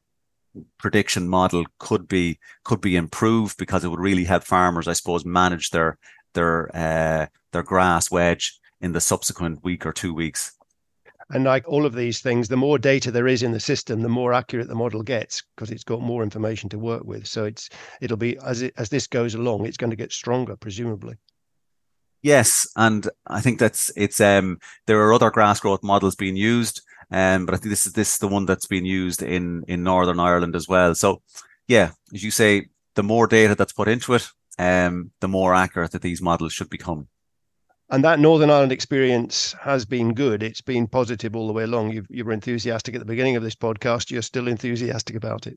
prediction 0.78 1.28
model 1.28 1.64
could 1.78 2.07
be 2.09 2.38
could 2.64 2.81
be 2.81 2.97
improved 2.97 3.57
because 3.57 3.85
it 3.85 3.88
would 3.88 4.00
really 4.09 4.25
help 4.25 4.45
farmers, 4.45 4.88
I 4.88 4.95
suppose, 4.95 5.25
manage 5.25 5.71
their 5.71 5.99
their 6.35 6.75
uh, 6.75 7.26
their 7.52 7.62
grass 7.62 8.11
wedge 8.11 8.59
in 8.81 8.93
the 8.93 9.00
subsequent 9.00 9.64
week 9.64 9.87
or 9.87 9.93
two 9.93 10.14
weeks. 10.14 10.52
And 11.31 11.45
like 11.45 11.66
all 11.66 11.87
of 11.87 11.95
these 11.95 12.21
things, 12.21 12.49
the 12.49 12.57
more 12.57 12.78
data 12.78 13.11
there 13.11 13.26
is 13.26 13.43
in 13.43 13.52
the 13.52 13.61
system, 13.61 14.02
the 14.02 14.09
more 14.09 14.35
accurate 14.35 14.69
the 14.69 14.75
model 14.75 15.02
gets 15.02 15.43
because 15.54 15.71
it's 15.71 15.85
got 15.85 16.02
more 16.02 16.23
information 16.23 16.69
to 16.71 16.78
work 16.78 17.04
with. 17.04 17.26
So 17.26 17.45
it's 17.45 17.71
it'll 18.00 18.16
be 18.16 18.37
as 18.38 18.62
it, 18.62 18.75
as 18.76 18.90
this 18.90 19.07
goes 19.07 19.35
along, 19.35 19.66
it's 19.66 19.76
going 19.76 19.90
to 19.90 19.97
get 19.97 20.12
stronger, 20.12 20.57
presumably. 20.57 21.16
Yes, 22.23 22.66
and 22.76 23.09
I 23.26 23.40
think 23.40 23.59
that's 23.59 23.90
it's 23.97 24.21
um 24.21 24.59
there 24.87 25.00
are 25.00 25.12
other 25.12 25.31
grass 25.31 25.61
growth 25.61 25.83
models 25.83 26.14
being 26.14 26.37
used, 26.37 26.81
um, 27.11 27.47
but 27.47 27.54
I 27.54 27.59
think 27.59 27.71
this 27.71 27.87
is 27.87 27.93
this 27.93 28.14
is 28.14 28.19
the 28.19 28.28
one 28.28 28.47
that's 28.47 28.66
being 28.66 28.87
used 28.87 29.23
in 29.23 29.64
in 29.69 29.83
Northern 29.83 30.21
Ireland 30.21 30.57
as 30.57 30.69
well. 30.69 30.95
So 30.95 31.23
yeah, 31.69 31.90
as 32.12 32.23
you 32.23 32.31
say, 32.31 32.69
the 32.95 33.02
more 33.02 33.26
data 33.26 33.54
that's 33.54 33.73
put 33.73 33.88
into 33.88 34.14
it, 34.14 34.28
um, 34.59 35.11
the 35.21 35.28
more 35.28 35.54
accurate 35.54 35.93
that 35.93 36.02
these 36.02 36.23
models 36.23 36.52
should 36.52 36.71
become. 36.71 37.09
And 37.95 38.03
that 38.03 38.19
Northern 38.19 38.51
Ireland 38.51 38.73
experience 38.73 39.55
has 39.61 39.85
been 39.85 40.15
good. 40.15 40.43
It's 40.43 40.61
been 40.61 40.89
positive 40.89 41.37
all 41.37 41.47
the 41.47 41.53
way 41.53 41.63
along. 41.63 41.93
You, 41.93 42.05
you 42.11 42.25
were 42.25 42.33
enthusiastic 42.33 42.97
at 42.97 42.99
the 42.99 43.05
beginning 43.05 43.37
of 43.37 43.45
this 43.45 43.55
podcast. 43.55 44.11
You're 44.11 44.21
still 44.21 44.49
enthusiastic 44.49 45.15
about 45.15 45.47
it. 45.47 45.57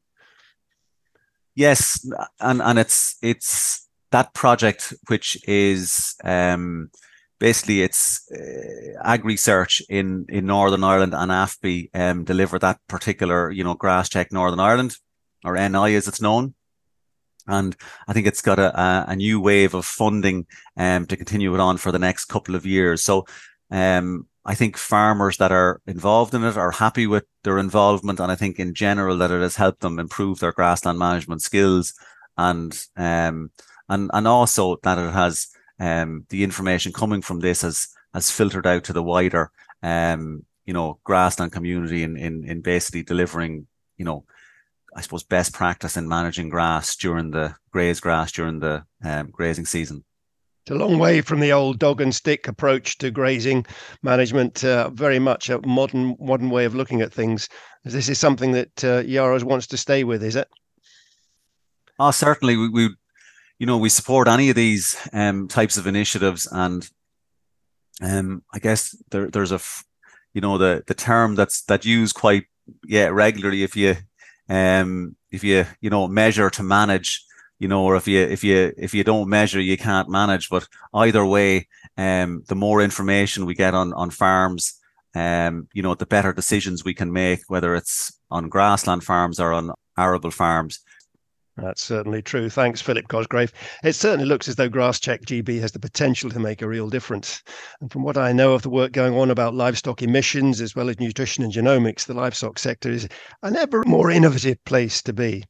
Yes, 1.56 2.08
and 2.40 2.62
and 2.62 2.78
it's 2.78 3.18
it's 3.24 3.90
that 4.12 4.36
project 4.36 4.94
which 5.08 5.36
is 5.50 6.14
um, 6.24 6.92
basically 7.40 7.82
it's 7.82 8.32
uh, 8.32 9.02
ag 9.04 9.26
research 9.26 9.82
in 9.90 10.28
in 10.30 10.46
Northern 10.46 10.84
Ireland 10.84 11.16
and 11.16 11.32
AFBI 11.32 11.90
um, 11.96 12.24
deliver 12.24 12.60
that 12.60 12.78
particular 12.88 13.50
you 13.50 13.64
know 13.64 13.74
GrassCheck 13.74 14.32
Northern 14.32 14.60
Ireland 14.60 14.96
or 15.44 15.56
NI 15.56 15.96
as 15.96 16.08
it's 16.08 16.22
known 16.22 16.54
and 17.48 17.76
I 18.08 18.14
think 18.14 18.28
it's 18.28 18.42
got 18.42 18.60
a, 18.60 19.06
a, 19.08 19.16
new 19.16 19.40
wave 19.40 19.74
of 19.74 19.86
funding 19.86 20.46
um, 20.76 21.06
to 21.08 21.18
continue 21.18 21.54
it 21.54 21.60
on 21.60 21.78
for 21.78 21.92
the 21.92 22.00
next 22.00 22.26
couple 22.26 22.56
of 22.56 22.66
years. 22.66 23.04
So 23.04 23.26
um, 23.72 24.28
I 24.46 24.56
think 24.56 24.78
farmers 24.78 25.38
that 25.38 25.52
are 25.52 25.82
involved 25.88 26.34
in 26.34 26.44
it 26.44 26.58
are 26.58 26.72
happy 26.72 27.08
with 27.08 27.26
their 27.44 27.58
involvement, 27.58 28.20
and 28.20 28.32
I 28.32 28.36
think 28.36 28.60
in 28.60 28.74
general 28.74 29.18
that 29.18 29.32
it 29.32 29.42
has 29.42 29.56
helped 29.56 29.82
them 29.82 30.00
improve 30.00 30.40
their 30.40 30.52
grassland 30.52 31.00
management 31.00 31.42
skills, 31.42 31.94
and 32.38 32.78
um, 32.96 33.52
and 33.90 34.10
and 34.14 34.28
also 34.28 34.78
that 34.84 34.98
it 34.98 35.12
has 35.12 35.48
um, 35.80 36.26
the 36.30 36.44
information 36.44 36.94
coming 36.94 37.22
from 37.22 37.40
this 37.40 37.62
has 37.62 37.90
has 38.14 38.32
filtered 38.32 38.66
out 38.66 38.84
to 38.86 38.94
the 38.94 39.04
wider 39.04 39.52
um, 39.84 40.46
you 40.66 40.74
know 40.74 41.00
grassland 41.04 41.52
community 41.52 42.04
in 42.04 42.18
in 42.18 42.44
in 42.44 42.62
basically 42.62 43.04
delivering 43.04 43.68
you 43.98 44.06
know 44.06 44.24
I 44.98 45.02
suppose, 45.02 45.24
best 45.24 45.54
practice 45.54 45.96
in 45.96 46.08
managing 46.08 46.50
grass 46.50 46.96
during 46.96 47.30
the 47.30 47.56
graze 47.72 48.00
grass 48.00 48.32
during 48.32 48.60
the 48.60 48.84
um, 49.04 49.30
grazing 49.30 49.68
season. 49.68 50.04
It's 50.64 50.72
a 50.72 50.76
long 50.76 50.98
way 50.98 51.22
from 51.22 51.40
the 51.40 51.54
old 51.54 51.78
dog 51.78 52.02
and 52.02 52.14
stick 52.14 52.48
approach 52.48 52.98
to 52.98 53.12
grazing 53.12 53.68
management. 54.02 54.64
Uh, 54.64 54.90
very 54.90 55.20
much 55.20 55.52
a 55.52 55.66
modern 55.66 56.18
modern 56.20 56.50
way 56.50 56.66
of 56.66 56.74
looking 56.74 57.02
at 57.02 57.14
things. 57.14 57.48
This 57.86 58.10
is 58.10 58.20
something 58.20 58.54
that 58.54 58.84
uh, 58.84 59.04
Yaras 59.04 59.44
wants 59.44 59.68
to 59.68 59.78
stay 59.78 60.04
with, 60.04 60.24
is 60.24 60.36
it? 60.36 60.50
Oh, 62.00 62.12
certainly. 62.12 62.58
We, 62.58 62.68
we 62.70 62.90
you 63.60 63.68
know, 63.68 63.78
we 63.78 63.90
support 63.90 64.28
any 64.28 64.50
of 64.50 64.56
these 64.56 64.98
um, 65.14 65.48
types 65.48 65.78
of 65.78 65.86
initiatives, 65.86 66.48
and 66.52 66.90
um, 68.02 68.44
I 68.52 68.60
guess 68.60 68.96
there, 69.12 69.30
there's 69.30 69.52
a, 69.52 69.60
you 70.34 70.42
know, 70.42 70.58
the 70.58 70.84
the 70.88 70.96
term 70.96 71.36
that's 71.36 71.62
that 71.66 71.86
used 71.86 72.16
quite 72.16 72.46
yeah 72.84 73.08
regularly. 73.08 73.64
If 73.64 73.76
you 73.76 73.96
um, 74.50 75.16
if 75.32 75.44
you 75.44 75.66
you 75.82 75.90
know 75.90 76.08
measure 76.08 76.50
to 76.50 76.64
manage, 76.64 77.24
you 77.60 77.68
know, 77.68 77.84
or 77.84 77.96
if 77.96 78.08
you 78.08 78.20
if 78.20 78.44
you 78.44 78.74
if 78.78 78.94
you 78.94 79.04
don't 79.04 79.30
measure, 79.30 79.60
you 79.60 79.78
can't 79.78 80.10
manage. 80.10 80.50
But 80.50 80.68
either 80.94 81.26
way, 81.26 81.68
um, 81.98 82.44
the 82.48 82.56
more 82.56 82.82
information 82.82 83.46
we 83.46 83.54
get 83.54 83.74
on 83.74 83.94
on 83.94 84.10
farms, 84.10 84.80
um, 85.16 85.68
you 85.74 85.82
know, 85.82 85.96
the 85.96 86.06
better 86.06 86.34
decisions 86.34 86.84
we 86.84 86.94
can 86.94 87.12
make, 87.12 87.42
whether 87.48 87.76
it's 87.76 88.20
on 88.30 88.50
grassland 88.50 89.04
farms 89.04 89.40
or 89.40 89.54
on 89.54 89.72
arable 89.98 90.32
farms. 90.32 90.80
That's 91.58 91.82
certainly 91.82 92.22
true. 92.22 92.50
Thanks, 92.50 92.82
Philip 92.82 93.08
Cosgrave. 93.08 93.52
It 93.84 93.94
certainly 93.94 94.26
looks 94.28 94.48
as 94.48 94.56
though 94.56 94.70
GrassCheck 94.70 95.26
GB 95.26 95.60
has 95.60 95.72
the 95.72 95.80
potential 95.80 96.30
to 96.30 96.40
make 96.40 96.62
a 96.62 96.68
real 96.68 96.88
difference. 96.88 97.42
And 97.82 97.92
from 97.92 98.04
what 98.04 98.16
I 98.16 98.32
know 98.32 98.54
of 98.54 98.62
the 98.62 98.70
work 98.70 98.92
going 98.92 99.16
on 99.16 99.32
about 99.32 99.56
livestock 99.56 100.04
emissions 100.04 100.62
as 100.62 100.76
well 100.76 100.88
as 100.88 101.00
nutrition 101.00 101.44
and 101.44 101.52
genomics, 101.52 102.06
the 102.06 102.14
livestock 102.14 102.60
sector 102.60 102.92
is 102.92 103.08
an 103.42 103.56
ever 103.56 103.84
more 103.88 104.12
innovative 104.12 104.64
place 104.66 105.02
to 105.04 105.14
be. 105.14 105.44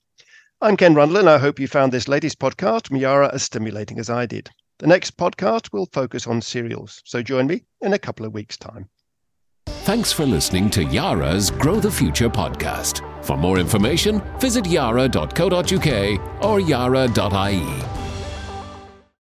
I'm 0.61 0.77
Ken 0.77 0.95
Rundle, 0.95 1.17
and 1.17 1.29
I 1.29 1.37
hope 1.37 1.59
you 1.59 1.67
found 1.67 1.91
this 1.91 2.07
latest 2.07 2.39
podcast 2.39 2.87
from 2.87 2.97
Yara 2.97 3.29
as 3.33 3.43
stimulating 3.43 3.99
as 3.99 4.09
I 4.09 4.25
did. 4.25 4.49
The 4.79 4.87
next 4.87 5.17
podcast 5.17 5.73
will 5.73 5.87
focus 5.91 6.25
on 6.25 6.41
cereals, 6.41 7.01
so 7.03 7.21
join 7.21 7.47
me 7.47 7.65
in 7.81 7.93
a 7.93 7.99
couple 7.99 8.25
of 8.25 8.33
weeks' 8.33 8.57
time. 8.57 8.89
Thanks 9.67 10.11
for 10.11 10.25
listening 10.25 10.69
to 10.71 10.83
Yara's 10.83 11.51
Grow 11.51 11.79
the 11.79 11.91
Future 11.91 12.29
podcast. 12.29 13.16
For 13.27 13.35
more 13.35 13.59
information, 13.59 14.21
visit 14.39 14.65
yara.co.uk 14.65 16.43
or 16.45 16.59
yara.ie. 16.61 17.96